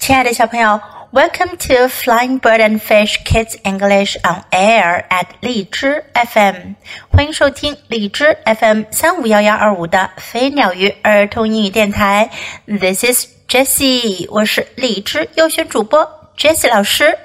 [0.00, 0.80] 亲爱的小朋友，
[1.12, 6.74] Welcome to Flying Bird and Fish Kids English on Air at 荔枝 FM，
[7.10, 12.30] 欢迎收听荔枝 FM 三五幺幺二五的飞鸟鱼儿童英语电台。
[12.66, 17.18] This is Jessie，我是荔枝优选主播 Jessie 老师。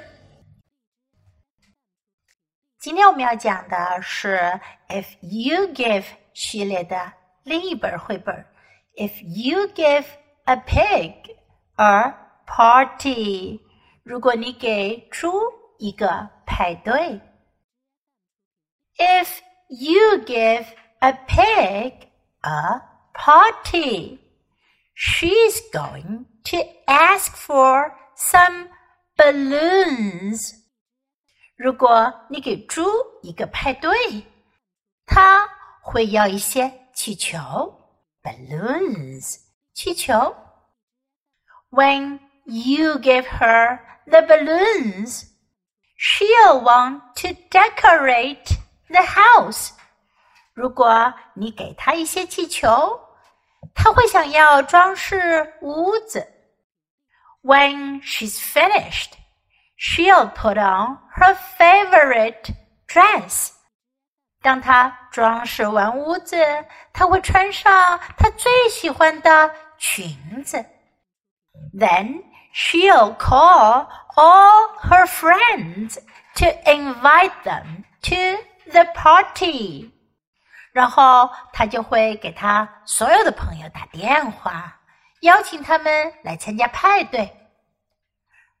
[2.80, 4.58] 今天我们要讲的是
[4.88, 6.04] If You Give
[6.34, 7.12] 系列的
[7.44, 8.44] 另一本绘本。
[8.96, 10.04] If you give
[10.44, 11.14] a pig
[11.76, 12.14] a
[12.46, 13.60] party，
[14.02, 15.30] 如果你给猪
[15.78, 17.20] 一个派对。
[18.98, 20.66] If you give
[21.00, 22.08] a pig
[22.42, 22.82] a
[23.14, 24.18] party,
[24.94, 28.68] she's going to ask for some
[29.16, 30.52] balloons.
[31.56, 32.84] 如果你给猪
[33.22, 34.26] 一个派对，
[35.06, 35.48] 它
[35.80, 37.38] 会要一些气球
[38.22, 39.36] （balloons）。
[39.72, 40.36] 气球。
[41.70, 45.26] When you give her the balloons,
[45.96, 48.56] she'll want to decorate
[48.88, 49.70] the house.
[50.54, 53.00] 如果你给她一些气球，
[53.74, 56.26] 她会想要装饰屋子。
[57.42, 59.12] When she's finished,
[59.78, 62.54] she'll put on her favorite
[62.86, 63.50] dress.
[64.42, 66.36] 当她装饰完屋子，
[66.92, 70.64] 她会穿上她最喜欢的裙子。
[71.72, 72.22] Then
[72.56, 75.98] she'll call all her friends
[76.36, 78.38] to invite them to
[78.70, 79.90] the party.
[80.72, 84.80] 然后她就会给她所有的朋友打电话，
[85.20, 87.36] 邀请他们来参加派对。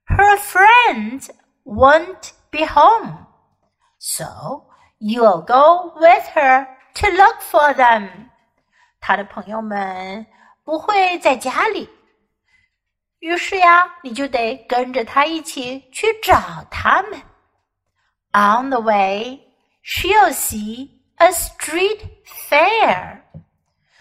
[0.06, 1.30] Her friends
[1.64, 3.26] won't be home,
[3.98, 4.66] so
[4.98, 8.28] you'll go with her to look for them.
[9.00, 10.26] 她的朋友们
[10.64, 11.88] 不会在家里，
[13.20, 17.22] 于是呀，你就得跟着他一起去找他们。
[18.32, 19.40] On the way,
[19.84, 22.00] she'll see a street
[22.48, 23.20] fair。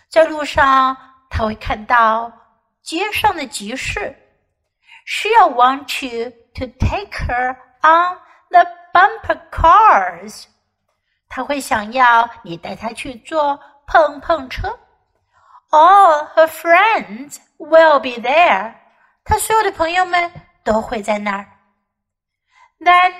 [0.09, 0.97] 在路上，
[1.29, 2.31] 他会看到
[2.81, 4.15] 街上的集市。
[5.05, 8.17] She'll want you to take her on
[8.49, 10.45] the bumper cars。
[11.29, 14.79] 他会想要你带他去坐碰碰车。
[15.69, 18.75] All her friends will be there。
[19.25, 20.31] 他所有的朋友们
[20.63, 21.45] 都会在那儿。
[22.79, 23.13] Then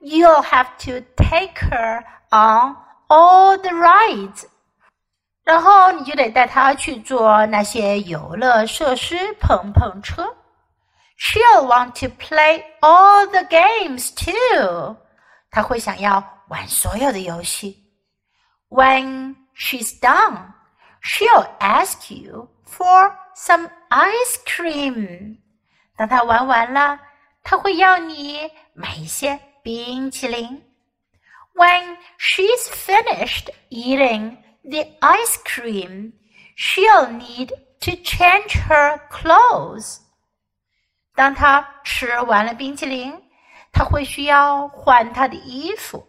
[0.00, 2.76] you'll have to take her on
[3.08, 4.44] all the rides。
[5.46, 10.36] 然后你就得带她去做那些游乐设施碰碰车。
[11.16, 14.96] She'll want to play all the games too。
[15.50, 17.84] 她会想要玩所有的游戏。
[18.68, 20.52] When she's done,
[21.00, 25.38] she'll ask you for some ice cream.
[26.00, 27.00] 当他玩完了，
[27.42, 30.62] 他会要你买一些冰淇淋。
[31.54, 36.12] When she's finished eating the ice cream,
[36.56, 37.48] she'll need
[37.80, 40.00] to change her clothes.
[41.14, 43.22] 当她吃完了冰淇淋，
[43.72, 46.06] 她会需要换她的衣服。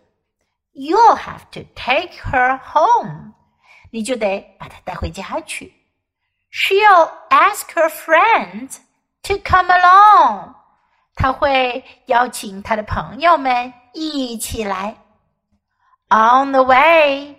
[0.73, 3.33] You'll have to take her home.
[3.91, 5.73] 你就得把她带回家去。
[6.51, 8.79] She'll ask her friends
[9.23, 10.53] to come along，
[11.15, 14.95] 他会邀请他的朋友们一起来。
[16.09, 17.35] On the way,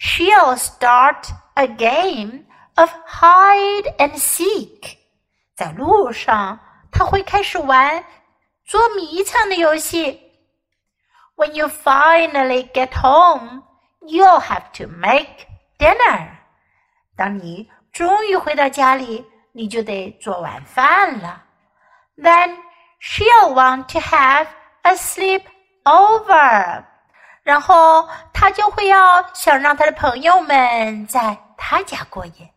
[0.00, 4.96] she'll start a game of hide and seek。
[5.54, 6.58] 在路上，
[6.90, 8.04] 他会开始玩
[8.64, 10.20] 捉迷藏的游戏。
[11.36, 13.62] When you finally get home,
[14.00, 15.46] you'll have to make
[15.78, 16.30] dinner。
[17.16, 19.24] 当你终于回到家里。
[19.52, 21.42] 你就得做晚饭了。
[22.16, 22.56] Then
[23.00, 24.46] she'll want to have
[24.82, 25.42] a sleep
[25.84, 26.84] over，
[27.42, 32.52] 然后她就会要想让她的朋友们在她家过夜。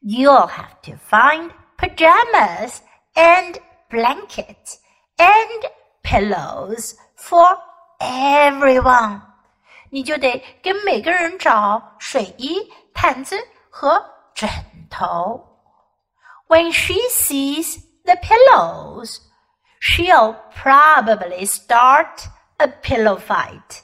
[0.00, 2.78] You'll have to find pajamas
[3.14, 3.56] and
[3.88, 4.76] blankets
[5.16, 5.70] and
[6.02, 7.58] pillows for
[7.98, 9.20] everyone。
[9.90, 13.36] 你就得给每个人找睡衣、毯子
[13.68, 14.02] 和
[14.34, 14.48] 枕
[14.88, 15.46] 头。
[16.48, 19.20] when she sees the pillows,
[19.80, 22.28] she'll probably start
[22.58, 23.82] a pillow fight.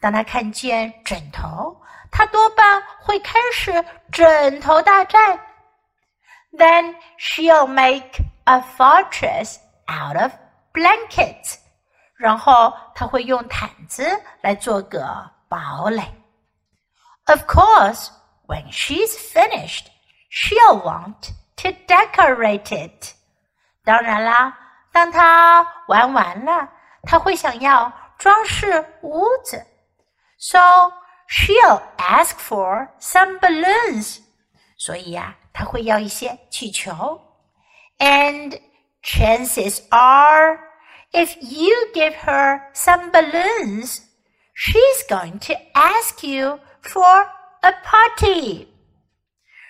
[0.00, 1.80] 当她看见枕头，
[2.10, 5.40] 她多半会开始枕头大战。
[6.52, 9.56] Then she'll make a fortress
[9.86, 10.32] out of
[10.72, 11.56] blankets.
[12.16, 16.02] 然后她会用毯子来做个堡垒。
[17.26, 18.08] Of course,
[18.46, 19.86] when she's finished,
[20.30, 23.14] she'll want to decorate it。
[23.84, 24.56] 当然啦，
[24.92, 26.68] 当他玩完了，
[27.02, 29.66] 他会想要装饰屋子，
[30.38, 30.58] so
[31.28, 34.20] she'll ask for some balloons。
[34.76, 37.20] 所以呀、啊，他会要一些气球。
[37.98, 38.60] And
[39.02, 40.58] chances are,
[41.12, 44.00] if you give her some balloons,
[44.54, 47.28] she's going to ask you for
[47.60, 48.68] a party.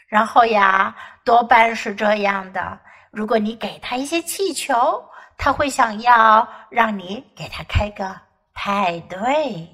[0.09, 2.79] 然后呀，多半是这样的。
[3.11, 5.03] 如果你给他一些气球，
[5.38, 8.19] 他会想要让你给他开个
[8.53, 9.67] 派对。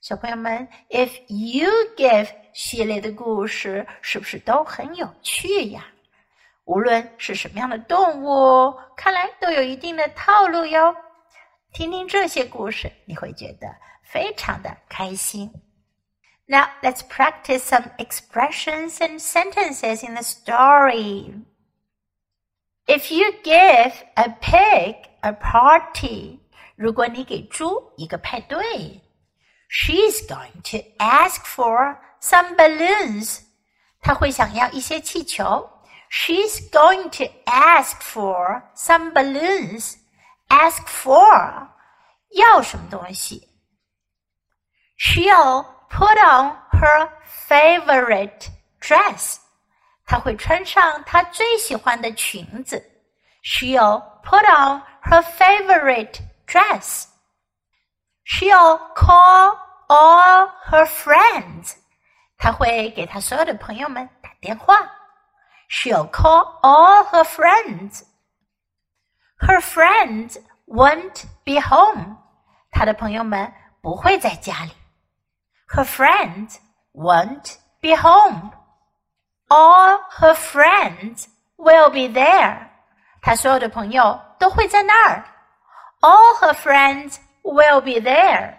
[0.00, 5.84] 小朋友们，If you give 系列的故事是不是都很有趣呀？
[6.64, 10.94] 无论是什么样的动物，看来都有一定的套路哟。
[11.72, 13.68] 听听这些故事，你会觉得
[14.02, 15.50] 非常的开心。
[16.47, 21.33] Now let's practice some expressions and sentences in the story.
[22.87, 26.39] If you give a pig a party,
[26.75, 29.01] 如果你给猪一个派对，
[29.69, 33.41] she's going to ask for some balloons.
[34.01, 35.69] 她会想要一些气球。
[36.09, 39.95] She's going to ask for some balloons.
[40.49, 41.69] Ask for
[42.31, 43.47] 要什么东西？
[44.97, 47.09] She'll put on her
[47.47, 48.49] favorite
[48.79, 49.37] dress.
[50.05, 52.83] 她会穿上她最喜欢的裙子。
[53.43, 57.05] She'll put on her favorite dress.
[58.23, 59.57] She'll call
[59.87, 61.75] all her friends.
[62.37, 64.77] 她会给她所有的朋友们打电话。
[65.69, 68.03] She'll call all her friends.
[69.39, 70.37] Her friends
[70.67, 72.17] won't be home.
[72.71, 74.71] 她的朋友们不会在家里。
[75.67, 76.59] Her friends
[76.93, 78.51] won't be home.
[79.49, 82.69] All her friends will be there.
[83.21, 85.25] 她所有的朋友都会在那儿。
[86.01, 88.57] All her friends will be there.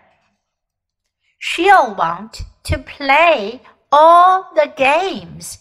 [1.40, 3.60] She'll want to play
[3.90, 5.56] all the games.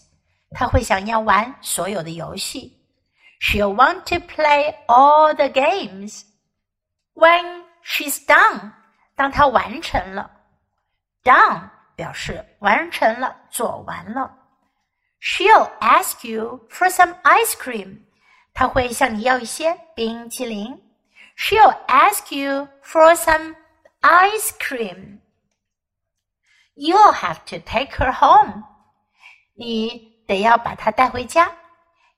[0.52, 2.78] 她会想要玩所有的游戏。
[3.40, 6.22] She'll want to play all the games.
[7.14, 8.72] When she's done，
[9.16, 10.30] 当她完成了
[11.26, 14.38] ，done 表示完成了，做完了。
[15.20, 18.00] She'll ask you for some ice cream.
[18.54, 20.82] 她会向你要一些冰淇淋。
[21.36, 23.54] She'll ask you for some
[24.00, 25.20] ice cream.
[26.74, 28.64] You'll have to take her home.
[29.54, 31.52] 你得要把她带回家。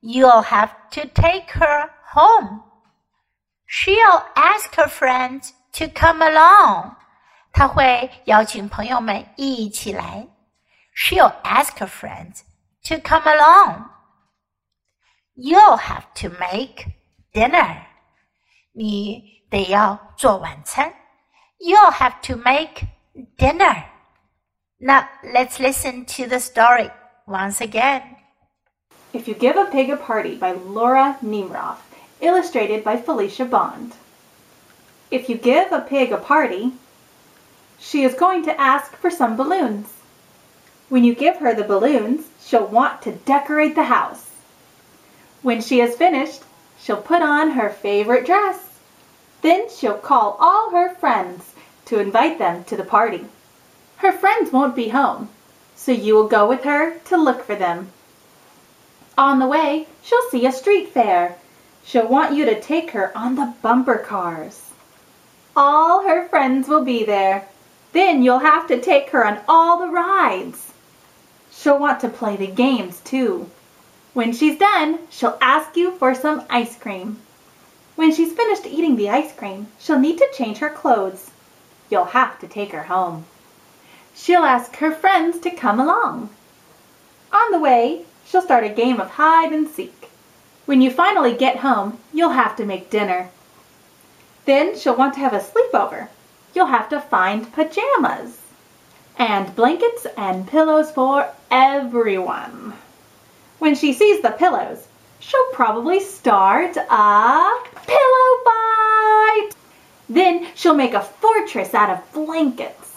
[0.01, 2.63] You'll have to take her home.
[3.67, 6.97] She'll ask her friends to come along.
[7.60, 10.26] 他会邀请朋友们一起来。
[10.96, 12.44] She'll ask her friends
[12.86, 13.90] to come along.
[15.36, 16.86] You'll have to make
[17.34, 17.82] dinner.
[18.72, 20.94] 你得要做晚餐。
[21.58, 22.86] You'll have to make
[23.38, 23.84] dinner.
[24.78, 26.90] Now let's listen to the story
[27.28, 28.04] once again.
[29.12, 31.80] If You Give a Pig a Party by Laura Numeroff,
[32.22, 33.96] illustrated by Felicia Bond.
[35.12, 36.72] If you give a pig a party,
[37.80, 39.88] she is going to ask for some balloons.
[40.90, 44.30] When you give her the balloons, she'll want to decorate the house.
[45.42, 46.42] When she has finished,
[46.80, 48.80] she'll put on her favorite dress.
[49.42, 51.54] Then she'll call all her friends
[51.86, 53.26] to invite them to the party.
[53.98, 55.30] Her friends won't be home,
[55.76, 57.92] so you will go with her to look for them.
[59.18, 61.36] On the way, she'll see a street fair.
[61.84, 64.72] She'll want you to take her on the bumper cars.
[65.56, 67.48] All her friends will be there.
[67.92, 70.74] Then you'll have to take her on all the rides.
[71.52, 73.50] She'll want to play the games too.
[74.14, 77.20] When she's done, she'll ask you for some ice cream.
[77.96, 81.32] When she's finished eating the ice cream, she'll need to change her clothes.
[81.90, 83.26] You'll have to take her home.
[84.16, 86.30] She'll ask her friends to come along.
[87.32, 90.10] On the way, she'll start a game of hide and seek.
[90.66, 93.30] When you finally get home, you'll have to make dinner.
[94.46, 96.10] Then she'll want to have a sleepover.
[96.54, 98.38] You'll have to find pajamas
[99.18, 102.74] and blankets and pillows for everyone.
[103.60, 104.88] When she sees the pillows,
[105.20, 107.52] she'll probably start a
[107.86, 109.50] pillow fight.
[110.08, 112.96] Then she'll make a fortress out of blankets.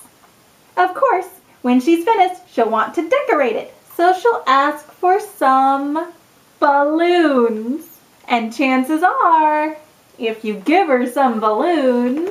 [0.77, 1.29] Of course,
[1.63, 6.13] when she's finished, she'll want to decorate it, so she'll ask for some
[6.59, 7.85] balloons.
[8.29, 9.77] And chances are,
[10.19, 12.31] if you give her some balloons,